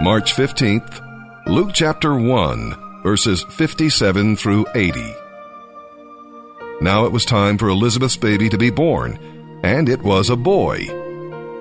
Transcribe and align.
March 0.00 0.34
15th, 0.34 1.46
Luke 1.46 1.70
chapter 1.72 2.16
1, 2.16 3.02
verses 3.02 3.44
57 3.44 4.36
through 4.36 4.66
80. 4.74 5.14
Now 6.80 7.04
it 7.04 7.12
was 7.12 7.24
time 7.24 7.56
for 7.56 7.68
Elizabeth's 7.68 8.16
baby 8.16 8.48
to 8.48 8.58
be 8.58 8.70
born, 8.70 9.18
and 9.62 9.88
it 9.88 10.02
was 10.02 10.30
a 10.30 10.36
boy. 10.36 10.86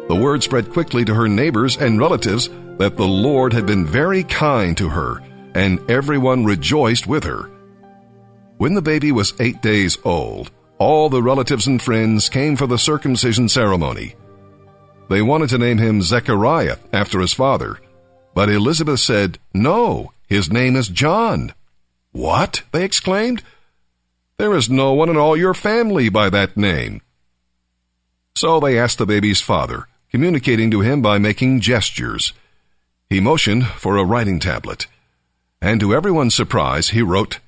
The 0.07 0.20
word 0.20 0.41
spread 0.41 0.71
quickly 0.71 1.05
to 1.05 1.13
her 1.13 1.28
neighbors 1.28 1.78
and 1.78 1.99
relatives 1.99 2.49
that 2.78 2.97
the 2.97 3.08
Lord 3.08 3.54
had 3.54 3.67
been 3.67 3.86
very 3.86 4.24
kind 4.24 4.76
to 4.78 4.90
her, 4.90 5.22
and 5.54 5.92
everyone 5.92 6.46
rejoiced 6.46 7.06
with 7.06 7.24
her. 7.26 7.52
When 8.58 8.74
the 8.74 8.82
baby 8.82 9.12
was 9.12 9.40
eight 9.40 9.62
days 9.62 9.98
old, 10.04 10.50
all 10.79 11.10
the 11.10 11.22
relatives 11.22 11.68
and 11.68 11.79
friends 11.79 12.28
came 12.29 12.56
for 12.56 12.66
the 12.66 12.79
circumcision 12.79 13.50
ceremony. 13.50 14.16
They 15.10 15.22
wanted 15.22 15.50
to 15.50 15.60
name 15.60 15.78
him 15.78 16.02
Zechariah 16.02 16.77
after 16.91 17.20
his 17.20 17.34
father, 17.34 17.80
but 18.34 18.49
Elizabeth 18.49 18.99
said, 18.99 19.40
No, 19.53 20.12
his 20.27 20.52
name 20.52 20.76
is 20.76 20.88
John. 20.88 21.53
What? 22.12 22.63
they 22.72 22.84
exclaimed. 22.84 23.44
There 24.38 24.55
is 24.55 24.70
no 24.70 24.94
one 24.94 25.09
in 25.09 25.17
all 25.17 25.38
your 25.38 25.53
family 25.53 26.09
by 26.09 26.30
that 26.30 26.58
name. 26.58 27.02
So 28.36 28.59
they 28.59 28.80
asked 28.80 28.98
the 28.98 29.05
baby's 29.05 29.41
father, 29.41 29.88
communicating 30.09 30.72
to 30.72 30.81
him 30.81 31.02
by 31.02 31.17
making 31.17 31.59
gestures. 31.59 32.34
He 33.09 33.20
motioned 33.20 33.67
for 33.67 33.98
a 33.98 34.05
writing 34.05 34.39
tablet, 34.39 34.88
and 35.61 35.80
to 35.80 35.94
everyone's 35.94 36.34
surprise, 36.34 36.89
he 36.89 37.02
wrote, 37.02 37.39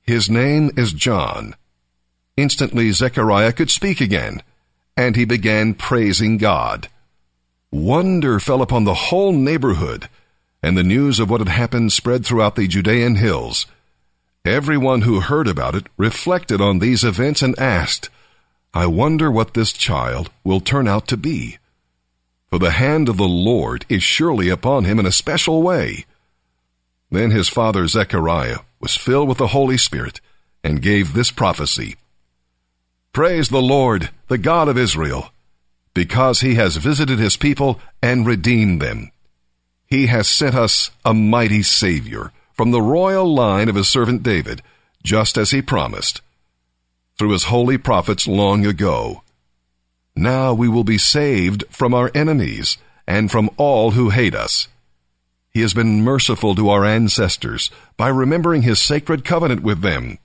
His 0.00 0.30
name 0.30 0.70
is 0.76 0.92
John. 0.92 1.54
Instantly, 2.36 2.92
Zechariah 2.92 3.52
could 3.52 3.70
speak 3.70 4.00
again, 4.00 4.42
and 4.96 5.16
he 5.16 5.24
began 5.24 5.74
praising 5.74 6.38
God. 6.38 6.88
Wonder 7.70 8.40
fell 8.40 8.62
upon 8.62 8.84
the 8.84 8.94
whole 8.94 9.32
neighborhood 9.32 10.08
and 10.62 10.76
the 10.76 10.82
news 10.82 11.20
of 11.20 11.30
what 11.30 11.40
had 11.40 11.48
happened 11.48 11.92
spread 11.92 12.24
throughout 12.24 12.56
the 12.56 12.66
Judean 12.66 13.16
hills. 13.16 13.66
Everyone 14.44 15.02
who 15.02 15.20
heard 15.20 15.46
about 15.46 15.74
it 15.74 15.86
reflected 15.96 16.60
on 16.60 16.78
these 16.78 17.04
events 17.04 17.42
and 17.42 17.58
asked, 17.58 18.08
I 18.74 18.86
wonder 18.86 19.30
what 19.30 19.54
this 19.54 19.72
child 19.72 20.30
will 20.44 20.60
turn 20.60 20.88
out 20.88 21.06
to 21.08 21.16
be. 21.16 21.58
For 22.50 22.58
the 22.58 22.72
hand 22.72 23.08
of 23.08 23.16
the 23.16 23.28
Lord 23.28 23.84
is 23.88 24.02
surely 24.02 24.48
upon 24.48 24.84
him 24.84 24.98
in 24.98 25.06
a 25.06 25.12
special 25.12 25.62
way. 25.62 26.06
Then 27.10 27.30
his 27.30 27.48
father 27.48 27.86
Zechariah 27.86 28.60
was 28.80 28.96
filled 28.96 29.28
with 29.28 29.38
the 29.38 29.48
Holy 29.48 29.78
Spirit 29.78 30.20
and 30.64 30.82
gave 30.82 31.12
this 31.12 31.30
prophecy 31.30 31.96
Praise 33.12 33.48
the 33.48 33.62
Lord, 33.62 34.10
the 34.28 34.38
God 34.38 34.68
of 34.68 34.78
Israel, 34.78 35.30
because 35.94 36.40
he 36.40 36.54
has 36.54 36.76
visited 36.76 37.18
his 37.18 37.36
people 37.36 37.80
and 38.02 38.26
redeemed 38.26 38.80
them. 38.80 39.10
He 39.88 40.06
has 40.06 40.28
sent 40.28 40.54
us 40.54 40.90
a 41.02 41.14
mighty 41.14 41.62
Savior 41.62 42.30
from 42.52 42.70
the 42.70 42.82
royal 42.82 43.32
line 43.32 43.70
of 43.70 43.74
his 43.74 43.88
servant 43.88 44.22
David, 44.22 44.60
just 45.02 45.38
as 45.38 45.50
he 45.50 45.62
promised, 45.62 46.20
through 47.18 47.30
his 47.30 47.44
holy 47.44 47.78
prophets 47.78 48.28
long 48.28 48.66
ago. 48.66 49.22
Now 50.14 50.52
we 50.52 50.68
will 50.68 50.84
be 50.84 50.98
saved 50.98 51.64
from 51.70 51.94
our 51.94 52.10
enemies 52.14 52.76
and 53.06 53.30
from 53.30 53.48
all 53.56 53.92
who 53.92 54.10
hate 54.10 54.34
us. 54.34 54.68
He 55.50 55.62
has 55.62 55.72
been 55.72 56.02
merciful 56.02 56.54
to 56.56 56.68
our 56.68 56.84
ancestors 56.84 57.70
by 57.96 58.08
remembering 58.08 58.62
his 58.62 58.80
sacred 58.80 59.24
covenant 59.24 59.62
with 59.62 59.80
them, 59.80 60.18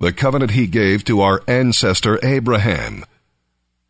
the 0.00 0.12
covenant 0.12 0.52
he 0.52 0.66
gave 0.66 1.04
to 1.04 1.20
our 1.20 1.42
ancestor 1.46 2.18
Abraham. 2.24 3.04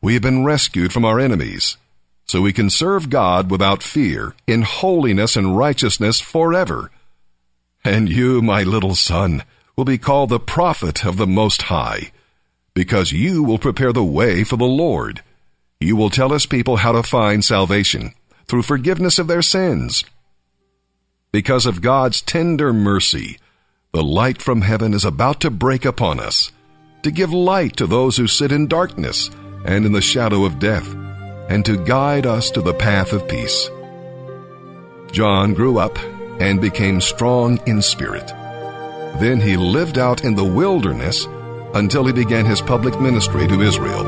We 0.02 0.12
have 0.12 0.22
been 0.22 0.44
rescued 0.44 0.92
from 0.92 1.06
our 1.06 1.18
enemies 1.18 1.78
so 2.28 2.42
we 2.42 2.52
can 2.52 2.68
serve 2.68 3.08
God 3.08 3.50
without 3.50 3.82
fear, 3.82 4.34
in 4.46 4.62
holiness 4.62 5.34
and 5.34 5.56
righteousness 5.56 6.20
forever. 6.20 6.90
And 7.84 8.08
you, 8.08 8.42
my 8.42 8.62
little 8.62 8.94
son, 8.94 9.44
will 9.76 9.86
be 9.86 9.96
called 9.96 10.28
the 10.28 10.38
prophet 10.38 11.06
of 11.06 11.16
the 11.16 11.26
Most 11.26 11.62
High, 11.62 12.12
because 12.74 13.12
you 13.12 13.42
will 13.42 13.58
prepare 13.58 13.94
the 13.94 14.04
way 14.04 14.44
for 14.44 14.56
the 14.56 14.66
Lord. 14.66 15.22
You 15.80 15.96
will 15.96 16.10
tell 16.10 16.28
his 16.28 16.44
people 16.44 16.76
how 16.76 16.92
to 16.92 17.02
find 17.02 17.42
salvation 17.42 18.12
through 18.46 18.62
forgiveness 18.62 19.18
of 19.18 19.26
their 19.26 19.42
sins. 19.42 20.04
Because 21.32 21.64
of 21.64 21.80
God's 21.80 22.20
tender 22.20 22.74
mercy, 22.74 23.38
the 23.92 24.04
light 24.04 24.42
from 24.42 24.62
heaven 24.62 24.92
is 24.92 25.04
about 25.04 25.40
to 25.40 25.50
break 25.50 25.86
upon 25.86 26.20
us, 26.20 26.52
to 27.02 27.10
give 27.10 27.32
light 27.32 27.76
to 27.76 27.86
those 27.86 28.18
who 28.18 28.26
sit 28.26 28.52
in 28.52 28.66
darkness 28.66 29.30
and 29.64 29.86
in 29.86 29.92
the 29.92 30.02
shadow 30.02 30.44
of 30.44 30.58
death 30.58 30.94
and 31.48 31.64
to 31.64 31.76
guide 31.76 32.26
us 32.26 32.50
to 32.50 32.60
the 32.60 32.74
path 32.74 33.12
of 33.12 33.26
peace. 33.26 33.70
John 35.10 35.54
grew 35.54 35.78
up 35.78 35.98
and 36.40 36.60
became 36.60 37.00
strong 37.00 37.58
in 37.66 37.82
spirit. 37.82 38.28
Then 39.18 39.40
he 39.40 39.56
lived 39.56 39.98
out 39.98 40.24
in 40.24 40.34
the 40.34 40.44
wilderness 40.44 41.26
until 41.74 42.04
he 42.04 42.12
began 42.12 42.44
his 42.44 42.60
public 42.60 43.00
ministry 43.00 43.48
to 43.48 43.60
Israel. 43.60 44.06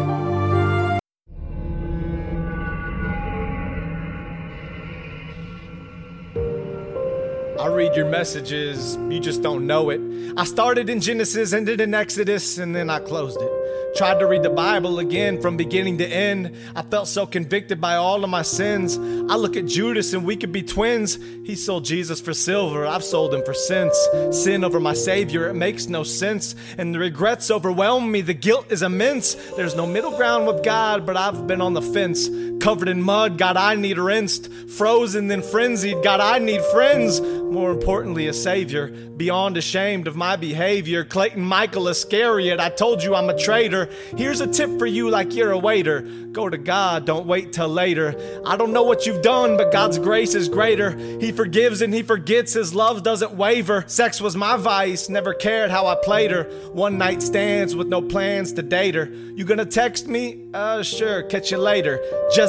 I 7.58 7.66
read 7.66 7.96
your 7.96 8.08
messages, 8.08 8.96
you 9.08 9.20
just 9.20 9.42
don't 9.42 9.66
know 9.66 9.90
it. 9.90 10.00
I 10.36 10.44
started 10.44 10.88
in 10.88 11.00
Genesis, 11.00 11.52
ended 11.52 11.80
in 11.80 11.92
Exodus, 11.92 12.58
and 12.58 12.74
then 12.74 12.88
I 12.88 13.00
closed 13.00 13.40
it. 13.40 13.59
Tried 13.96 14.20
to 14.20 14.26
read 14.26 14.42
the 14.42 14.50
Bible 14.50 14.98
again 14.98 15.40
from 15.42 15.56
beginning 15.56 15.98
to 15.98 16.06
end. 16.06 16.56
I 16.74 16.82
felt 16.82 17.08
so 17.08 17.26
convicted 17.26 17.80
by 17.80 17.96
all 17.96 18.22
of 18.22 18.30
my 18.30 18.42
sins. 18.42 18.96
I 18.96 19.36
look 19.36 19.56
at 19.56 19.66
Judas 19.66 20.12
and 20.12 20.24
we 20.24 20.36
could 20.36 20.52
be 20.52 20.62
twins. 20.62 21.18
He 21.44 21.54
sold 21.54 21.84
Jesus 21.84 22.20
for 22.20 22.32
silver. 22.32 22.86
I've 22.86 23.04
sold 23.04 23.34
him 23.34 23.44
for 23.44 23.52
cents. 23.52 23.98
Sin 24.30 24.64
over 24.64 24.80
my 24.80 24.94
Savior, 24.94 25.48
it 25.48 25.54
makes 25.54 25.88
no 25.88 26.02
sense. 26.04 26.54
And 26.78 26.94
the 26.94 26.98
regrets 26.98 27.50
overwhelm 27.50 28.10
me. 28.10 28.20
The 28.20 28.32
guilt 28.32 28.70
is 28.70 28.82
immense. 28.82 29.34
There's 29.56 29.74
no 29.74 29.86
middle 29.86 30.16
ground 30.16 30.46
with 30.46 30.64
God, 30.64 31.04
but 31.04 31.16
I've 31.16 31.46
been 31.46 31.60
on 31.60 31.74
the 31.74 31.82
fence. 31.82 32.28
Covered 32.60 32.88
in 32.88 33.02
mud, 33.02 33.38
God, 33.38 33.56
I 33.56 33.74
need 33.74 33.96
rinsed. 33.96 34.52
Frozen, 34.52 35.28
then 35.28 35.42
frenzied, 35.42 36.02
God, 36.02 36.20
I 36.20 36.38
need 36.38 36.62
friends. 36.66 37.20
More 37.20 37.70
importantly, 37.70 38.28
a 38.28 38.32
Savior. 38.32 38.88
Beyond 38.88 39.56
ashamed 39.56 40.06
of 40.06 40.14
my 40.14 40.36
behavior. 40.36 41.04
Clayton 41.04 41.42
Michael 41.42 41.88
Iscariot, 41.88 42.60
I 42.60 42.68
told 42.68 43.02
you 43.02 43.14
I'm 43.14 43.28
a 43.28 43.38
traitor. 43.38 43.88
Here's 44.16 44.40
a 44.40 44.46
tip 44.46 44.78
for 44.78 44.86
you 44.86 45.10
like 45.10 45.34
you're 45.34 45.50
a 45.50 45.58
waiter. 45.58 46.02
Go 46.32 46.48
to 46.48 46.58
God, 46.58 47.06
don't 47.06 47.26
wait 47.26 47.52
till 47.52 47.68
later. 47.68 48.14
I 48.46 48.56
don't 48.56 48.72
know 48.72 48.84
what 48.84 49.04
you've 49.04 49.22
done, 49.22 49.56
but 49.56 49.72
God's 49.72 49.98
grace 49.98 50.34
is 50.34 50.48
greater. 50.48 50.96
He 51.18 51.32
forgives 51.32 51.82
and 51.82 51.92
He 51.92 52.02
forgets, 52.02 52.52
His 52.52 52.72
love 52.72 53.02
doesn't 53.02 53.32
waver. 53.32 53.84
Sex 53.88 54.20
was 54.20 54.36
my 54.36 54.56
vice, 54.56 55.08
never 55.08 55.34
cared 55.34 55.70
how 55.70 55.86
I 55.86 55.96
played 55.96 56.30
her. 56.30 56.44
One 56.72 56.98
night 56.98 57.22
stands 57.22 57.74
with 57.74 57.88
no 57.88 58.00
plans 58.00 58.52
to 58.52 58.62
date 58.62 58.94
her. 58.94 59.06
You 59.34 59.44
gonna 59.44 59.66
text 59.66 60.06
me? 60.06 60.46
Uh, 60.54 60.82
sure, 60.82 61.22
catch 61.24 61.50
you 61.50 61.58
later. 61.58 62.00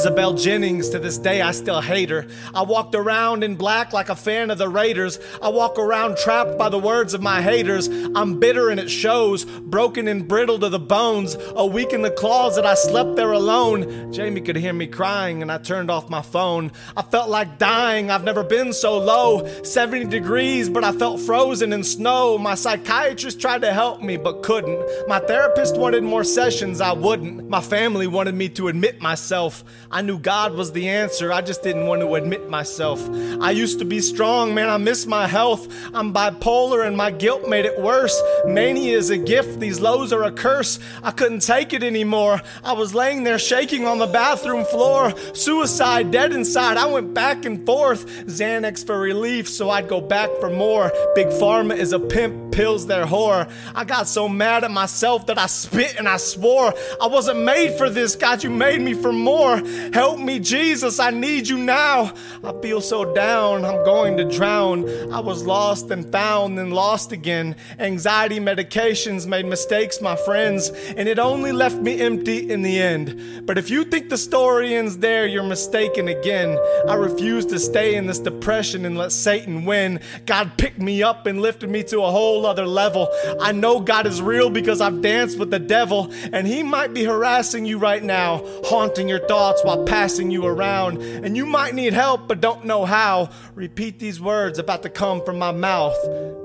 Jezebel 0.01 0.33
Jennings, 0.33 0.89
to 0.89 0.97
this 0.97 1.19
day 1.19 1.43
I 1.43 1.51
still 1.51 1.79
hate 1.79 2.09
her. 2.09 2.25
I 2.55 2.63
walked 2.63 2.95
around 2.95 3.43
in 3.43 3.55
black 3.55 3.93
like 3.93 4.09
a 4.09 4.15
fan 4.15 4.49
of 4.49 4.57
the 4.57 4.67
Raiders. 4.67 5.19
I 5.43 5.49
walk 5.49 5.77
around 5.77 6.17
trapped 6.17 6.57
by 6.57 6.69
the 6.69 6.79
words 6.79 7.13
of 7.13 7.21
my 7.21 7.39
haters. 7.39 7.87
I'm 8.15 8.39
bitter 8.39 8.71
and 8.71 8.79
it 8.79 8.89
shows, 8.89 9.45
broken 9.45 10.07
and 10.07 10.27
brittle 10.27 10.57
to 10.57 10.69
the 10.69 10.79
bones. 10.79 11.37
A 11.55 11.67
week 11.67 11.93
in 11.93 12.01
the 12.01 12.09
closet, 12.09 12.65
I 12.65 12.73
slept 12.73 13.15
there 13.15 13.31
alone. 13.31 14.11
Jamie 14.11 14.41
could 14.41 14.55
hear 14.55 14.73
me 14.73 14.87
crying, 14.87 15.43
and 15.43 15.51
I 15.51 15.59
turned 15.59 15.91
off 15.91 16.09
my 16.09 16.23
phone. 16.23 16.71
I 16.97 17.03
felt 17.03 17.29
like 17.29 17.59
dying, 17.59 18.09
I've 18.09 18.23
never 18.23 18.43
been 18.43 18.73
so 18.73 18.97
low. 18.97 19.47
70 19.61 20.05
degrees, 20.05 20.67
but 20.67 20.83
I 20.83 20.93
felt 20.93 21.19
frozen 21.19 21.73
in 21.73 21.83
snow. 21.83 22.39
My 22.39 22.55
psychiatrist 22.55 23.39
tried 23.39 23.61
to 23.61 23.71
help 23.71 24.01
me, 24.01 24.17
but 24.17 24.41
couldn't. 24.41 24.83
My 25.07 25.19
therapist 25.19 25.77
wanted 25.77 26.01
more 26.03 26.23
sessions, 26.23 26.81
I 26.81 26.93
wouldn't. 26.93 27.47
My 27.49 27.61
family 27.61 28.07
wanted 28.07 28.33
me 28.33 28.49
to 28.49 28.67
admit 28.67 28.99
myself. 28.99 29.63
I 29.91 30.01
knew 30.01 30.17
God 30.17 30.53
was 30.53 30.71
the 30.71 30.87
answer, 30.87 31.33
I 31.33 31.41
just 31.41 31.63
didn't 31.63 31.85
want 31.85 32.01
to 32.01 32.15
admit 32.15 32.49
myself. 32.49 33.05
I 33.41 33.51
used 33.51 33.79
to 33.79 33.85
be 33.85 33.99
strong, 33.99 34.55
man, 34.55 34.69
I 34.69 34.77
miss 34.77 35.05
my 35.05 35.27
health. 35.27 35.67
I'm 35.93 36.13
bipolar, 36.13 36.87
and 36.87 36.95
my 36.95 37.11
guilt 37.11 37.49
made 37.49 37.65
it 37.65 37.79
worse. 37.79 38.19
Mania 38.45 38.97
is 38.97 39.09
a 39.09 39.17
gift, 39.17 39.59
these 39.59 39.81
lows 39.81 40.13
are 40.13 40.23
a 40.23 40.31
curse. 40.31 40.79
I 41.03 41.11
couldn't 41.11 41.41
take 41.41 41.73
it 41.73 41.83
anymore. 41.83 42.41
I 42.63 42.73
was 42.73 42.95
laying 42.95 43.23
there 43.23 43.37
shaking 43.37 43.85
on 43.85 43.99
the 43.99 44.07
bathroom 44.07 44.63
floor. 44.65 45.13
Suicide, 45.33 46.11
dead 46.11 46.31
inside. 46.31 46.77
I 46.77 46.85
went 46.85 47.13
back 47.13 47.45
and 47.45 47.65
forth. 47.65 48.05
Xanax 48.27 48.85
for 48.85 48.97
relief, 48.97 49.49
so 49.49 49.69
I'd 49.69 49.89
go 49.89 49.99
back 49.99 50.29
for 50.39 50.49
more. 50.49 50.91
Big 51.15 51.27
Pharma 51.27 51.75
is 51.75 51.91
a 51.91 51.99
pimp, 51.99 52.53
pills 52.53 52.87
their 52.87 53.05
whore. 53.05 53.51
I 53.75 53.83
got 53.83 54.07
so 54.07 54.29
mad 54.29 54.63
at 54.63 54.71
myself 54.71 55.27
that 55.27 55.37
I 55.37 55.47
spit 55.47 55.97
and 55.97 56.07
I 56.07 56.17
swore. 56.17 56.73
I 57.01 57.07
wasn't 57.07 57.43
made 57.43 57.77
for 57.77 57.89
this, 57.89 58.15
God, 58.15 58.43
you 58.43 58.49
made 58.49 58.81
me 58.81 58.93
for 58.93 59.11
more. 59.11 59.61
Help 59.93 60.19
me, 60.19 60.39
Jesus, 60.39 60.99
I 60.99 61.11
need 61.11 61.47
you 61.47 61.57
now. 61.57 62.13
I 62.43 62.53
feel 62.61 62.81
so 62.81 63.13
down, 63.13 63.65
I'm 63.65 63.83
going 63.83 64.17
to 64.17 64.25
drown. 64.25 64.87
I 65.11 65.19
was 65.19 65.43
lost 65.43 65.91
and 65.91 66.11
found 66.11 66.59
and 66.59 66.73
lost 66.73 67.11
again. 67.11 67.55
Anxiety 67.79 68.39
medications 68.39 69.27
made 69.27 69.45
mistakes, 69.45 70.01
my 70.01 70.15
friends, 70.15 70.69
and 70.69 71.07
it 71.07 71.19
only 71.19 71.51
left 71.51 71.77
me 71.77 71.99
empty 71.99 72.49
in 72.49 72.61
the 72.61 72.79
end. 72.79 73.45
But 73.45 73.57
if 73.57 73.69
you 73.69 73.83
think 73.83 74.09
the 74.09 74.17
story 74.17 74.75
ends 74.75 74.97
there, 74.99 75.25
you're 75.27 75.43
mistaken 75.43 76.07
again. 76.07 76.57
I 76.87 76.95
refuse 76.95 77.45
to 77.47 77.59
stay 77.59 77.95
in 77.95 78.07
this 78.07 78.19
depression 78.19 78.85
and 78.85 78.97
let 78.97 79.11
Satan 79.11 79.65
win. 79.65 79.99
God 80.25 80.57
picked 80.57 80.79
me 80.79 81.03
up 81.03 81.25
and 81.25 81.41
lifted 81.41 81.69
me 81.69 81.83
to 81.83 82.01
a 82.03 82.11
whole 82.11 82.45
other 82.45 82.65
level. 82.65 83.09
I 83.41 83.51
know 83.51 83.79
God 83.79 84.07
is 84.07 84.21
real 84.21 84.49
because 84.49 84.81
I've 84.81 85.01
danced 85.01 85.39
with 85.39 85.51
the 85.51 85.59
devil, 85.59 86.11
and 86.31 86.47
he 86.47 86.63
might 86.63 86.93
be 86.93 87.03
harassing 87.03 87.65
you 87.65 87.77
right 87.77 88.03
now, 88.03 88.43
haunting 88.65 89.07
your 89.07 89.25
thoughts 89.27 89.61
passing 89.77 90.31
you 90.31 90.45
around. 90.45 91.01
And 91.01 91.35
you 91.35 91.45
might 91.45 91.73
need 91.73 91.93
help 91.93 92.27
but 92.27 92.41
don't 92.41 92.65
know 92.65 92.85
how. 92.85 93.29
Repeat 93.55 93.99
these 93.99 94.19
words 94.19 94.59
about 94.59 94.83
to 94.83 94.89
come 94.89 95.23
from 95.23 95.37
my 95.37 95.51
mouth 95.51 95.95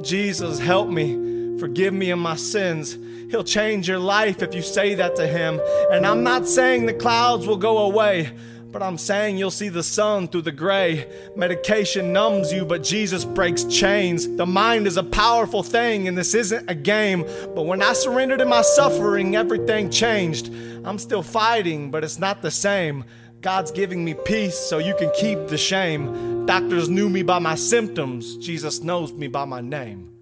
Jesus, 0.02 0.58
help 0.58 0.88
me. 0.88 1.58
Forgive 1.58 1.92
me 1.92 2.10
of 2.10 2.18
my 2.18 2.36
sins. 2.36 2.96
He'll 3.30 3.44
change 3.44 3.88
your 3.88 3.98
life 3.98 4.42
if 4.42 4.54
you 4.54 4.62
say 4.62 4.94
that 4.94 5.16
to 5.16 5.26
him. 5.26 5.60
And 5.90 6.06
I'm 6.06 6.22
not 6.22 6.46
saying 6.46 6.86
the 6.86 6.94
clouds 6.94 7.46
will 7.46 7.56
go 7.56 7.78
away. 7.78 8.30
But 8.76 8.84
I'm 8.84 8.98
saying 8.98 9.38
you'll 9.38 9.50
see 9.50 9.70
the 9.70 9.82
sun 9.82 10.28
through 10.28 10.42
the 10.42 10.52
gray. 10.52 11.10
Medication 11.34 12.12
numbs 12.12 12.52
you, 12.52 12.66
but 12.66 12.82
Jesus 12.82 13.24
breaks 13.24 13.64
chains. 13.64 14.28
The 14.28 14.44
mind 14.44 14.86
is 14.86 14.98
a 14.98 15.02
powerful 15.02 15.62
thing, 15.62 16.08
and 16.08 16.18
this 16.18 16.34
isn't 16.34 16.68
a 16.68 16.74
game. 16.74 17.22
But 17.54 17.62
when 17.62 17.80
I 17.80 17.94
surrendered 17.94 18.40
to 18.40 18.44
my 18.44 18.60
suffering, 18.60 19.34
everything 19.34 19.88
changed. 19.88 20.52
I'm 20.84 20.98
still 20.98 21.22
fighting, 21.22 21.90
but 21.90 22.04
it's 22.04 22.18
not 22.18 22.42
the 22.42 22.50
same. 22.50 23.06
God's 23.40 23.70
giving 23.70 24.04
me 24.04 24.12
peace 24.12 24.58
so 24.58 24.76
you 24.76 24.94
can 24.98 25.10
keep 25.18 25.48
the 25.48 25.56
shame. 25.56 26.44
Doctors 26.44 26.90
knew 26.90 27.08
me 27.08 27.22
by 27.22 27.38
my 27.38 27.54
symptoms, 27.54 28.36
Jesus 28.36 28.82
knows 28.82 29.10
me 29.10 29.26
by 29.26 29.46
my 29.46 29.62
name. 29.62 30.15